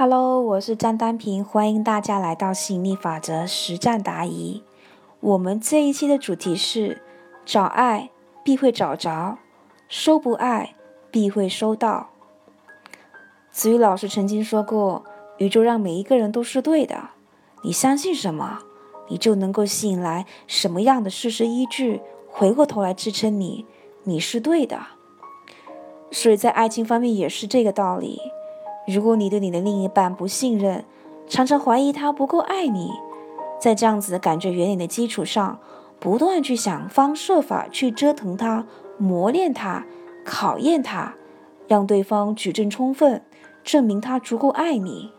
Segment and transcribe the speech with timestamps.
[0.00, 4.62] Hello，我是张丹平，欢迎大家来到吸引力法则实战答疑。
[5.18, 7.02] 我们这一期的主题是：
[7.44, 8.08] 找爱
[8.44, 9.38] 必会找着，
[9.88, 10.76] 收不爱
[11.10, 12.10] 必会收到。
[13.50, 15.04] 子瑜老师曾经说过
[15.38, 17.10] ：“宇宙让每一个人都是对的，
[17.64, 18.60] 你相信什么，
[19.08, 23.66] 你就能够吸引来什么样的事实依据，回过头来支撑你，
[24.04, 24.78] 你是对的。”
[26.12, 28.20] 所以在爱情方面也是这个道理。
[28.88, 30.82] 如果你对你的另一半不信任，
[31.26, 32.90] 常常怀疑他不够爱你，
[33.60, 35.58] 在这样子的感觉原理的基础上，
[36.00, 38.66] 不断去想方设法去折腾他、
[38.96, 39.84] 磨练他、
[40.24, 41.14] 考验他，
[41.66, 43.22] 让对方举证充分，
[43.62, 45.12] 证明他足够爱你。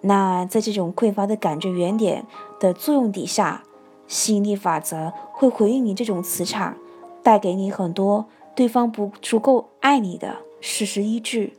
[0.00, 2.24] 那在这种匮乏的感觉原点
[2.58, 3.64] 的作用底下，
[4.08, 6.74] 吸引力法则会回应你这种磁场，
[7.22, 11.52] 带给你很多对方不足够爱你的事实依据。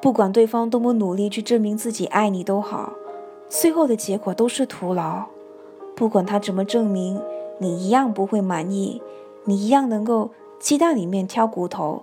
[0.00, 2.94] 不管对方多么努力去证明自己爱你都好，
[3.48, 5.24] 最后的结果都是徒劳。
[5.94, 7.20] 不管他怎么证明，
[7.58, 9.02] 你一样不会满意，
[9.44, 12.02] 你一样能够鸡蛋里面挑骨头，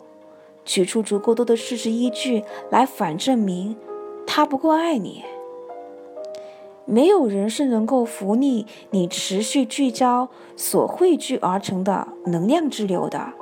[0.64, 3.76] 举出足够多的事实依据来反证明
[4.28, 5.24] 他不够爱你。
[6.86, 13.34] 没有人是能够服逆你持续聚焦所汇聚而成的能量之流的。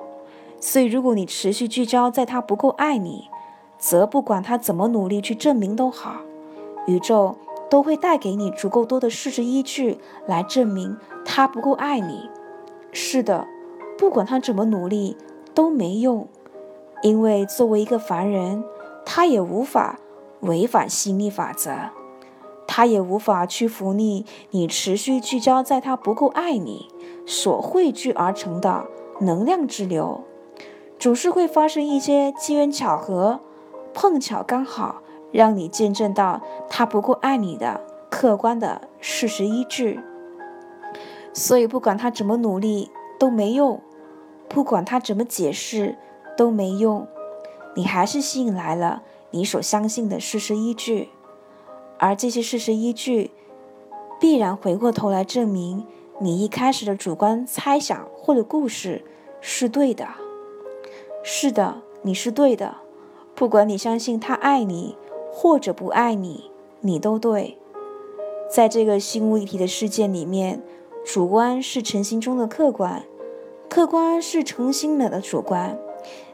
[0.61, 3.27] 所以，如果你持续聚焦在他不够爱你，
[3.77, 6.15] 则不管他怎么努力去证明都好，
[6.87, 7.35] 宇宙
[7.69, 12.29] 都会带给你足够多的事实依据来证明他不够爱你。
[12.91, 13.47] 是的，
[13.97, 15.17] 不管他怎么努力
[15.53, 16.27] 都没用，
[17.01, 18.63] 因为作为一个凡人，
[19.05, 19.99] 他也无法
[20.41, 21.71] 违反吸引力法则，
[22.67, 26.87] 他也无法去服逆你持续聚焦在他不够爱你
[27.25, 28.85] 所汇聚而成的
[29.19, 30.23] 能量之流，
[30.97, 33.41] 总是会发生一些机缘巧合。
[33.95, 35.01] 碰巧刚好
[35.31, 39.99] 让你见证到他不够爱你的客观的事实依据，
[41.33, 43.81] 所以不管他怎么努力都没用，
[44.47, 45.97] 不管他怎么解释
[46.37, 47.07] 都没用，
[47.75, 49.01] 你还是吸引来了
[49.31, 51.09] 你所相信的事实依据，
[51.97, 53.31] 而这些事实依据
[54.19, 55.85] 必然回过头来证明
[56.19, 59.03] 你一开始的主观猜想或者故事
[59.41, 60.07] 是对的。
[61.23, 62.75] 是的，你是对的。
[63.35, 64.95] 不管你相信他爱你
[65.29, 67.57] 或者不爱你，你都对。
[68.49, 70.63] 在这个心物一体的世界里面，
[71.03, 73.03] 主观是诚心中的客观，
[73.69, 75.77] 客观是诚心了的主观。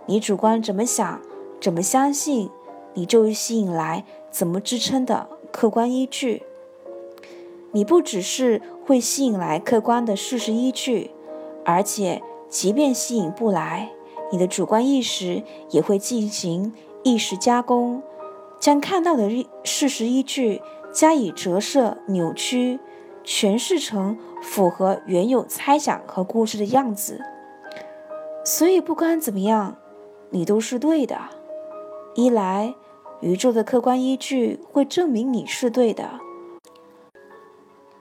[0.05, 1.21] 你主观怎么想，
[1.59, 2.49] 怎么相信，
[2.93, 6.43] 你就吸引来怎么支撑的客观依据。
[7.71, 11.09] 你不只是会吸引来客观的事实依据，
[11.65, 13.89] 而且即便吸引不来，
[14.31, 15.41] 你的主观意识
[15.71, 16.71] 也会进行。
[17.03, 18.03] 意识加工，
[18.59, 19.29] 将看到的
[19.63, 20.61] 事实依据
[20.93, 22.79] 加以折射、扭曲、
[23.23, 27.21] 诠释成符合原有猜想和故事的样子。
[28.43, 29.77] 所以，不管怎么样，
[30.29, 31.17] 你都是对的。
[32.15, 32.75] 一来，
[33.21, 36.03] 宇宙的客观依据会证明你是对的；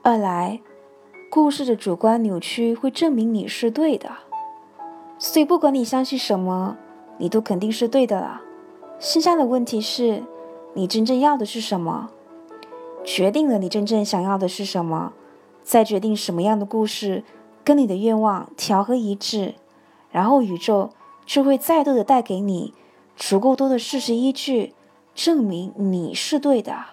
[0.01, 0.59] 二来，
[1.29, 4.09] 故事的主观扭曲会证明你是对的。
[5.17, 6.77] 所以，不管你相信什么，
[7.17, 8.41] 你都肯定是对的了。
[9.01, 10.21] 剩下的问题是，
[10.75, 12.11] 你真正要的是什么？
[13.03, 15.13] 决定了你真正想要的是什么，
[15.63, 17.23] 再决定什么样的故事
[17.63, 19.55] 跟你的愿望调和一致，
[20.11, 20.91] 然后宇宙
[21.25, 22.75] 就会再度的带给你
[23.15, 24.75] 足够多的事实依据，
[25.15, 26.85] 证明你是对的。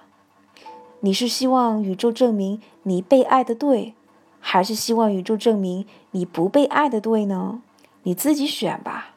[1.00, 3.92] 你是希望宇宙证明你被爱的对，
[4.40, 7.60] 还是希望宇宙证明你不被爱的对呢？
[8.04, 9.16] 你自己选吧。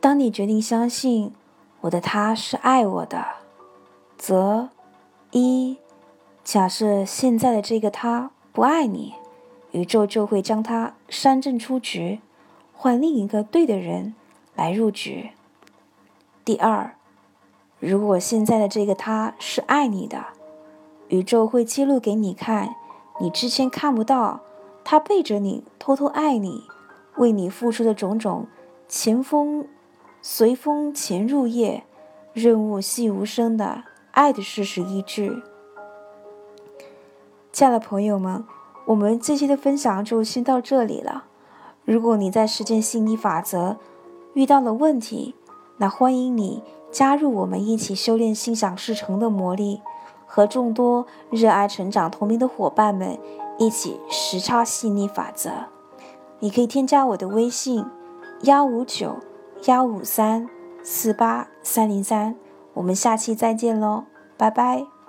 [0.00, 1.34] 当你决定相信
[1.82, 3.22] 我的他是爱我的，
[4.16, 4.70] 则
[5.30, 5.76] 一
[6.42, 9.12] 假设现在的这个他不爱你，
[9.72, 12.20] 宇宙就会将他删阵出局，
[12.74, 14.14] 换另一个对的人
[14.54, 15.32] 来入局。
[16.46, 16.96] 第二，
[17.78, 20.24] 如果现在的这个他是爱你的，
[21.08, 22.74] 宇宙会揭露给你看，
[23.20, 24.40] 你之前看不到
[24.82, 26.64] 他背着你偷偷爱你，
[27.16, 28.46] 为你付出的种种
[28.88, 29.68] 前锋。
[30.22, 31.84] 随风潜入夜，
[32.34, 35.42] 润物细无声的爱的事实依据。
[37.50, 38.44] 亲爱的朋友们，
[38.84, 41.24] 我们这期的分享就先到这里了。
[41.86, 43.78] 如果你在实践心理法则
[44.34, 45.34] 遇到了问题，
[45.78, 46.62] 那欢迎你
[46.92, 49.80] 加入我们一起修炼心想事成的魔力，
[50.26, 53.18] 和众多热爱成长同名的伙伴们
[53.58, 55.50] 一起实操吸引力法则。
[56.40, 57.86] 你可以添加我的微信：
[58.42, 59.16] 幺五九。
[59.66, 60.48] 幺五三
[60.82, 62.34] 四八三零三。
[62.74, 64.04] 我们下期再见喽，
[64.36, 64.99] 拜拜。